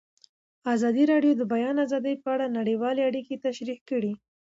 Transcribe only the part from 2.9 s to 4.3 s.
اړیکې تشریح کړي.